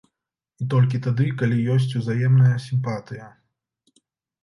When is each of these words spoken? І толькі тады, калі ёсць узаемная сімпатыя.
І 0.63 0.65
толькі 0.73 1.01
тады, 1.09 1.27
калі 1.43 1.61
ёсць 1.75 1.87
узаемная 2.01 2.57
сімпатыя. 2.67 3.33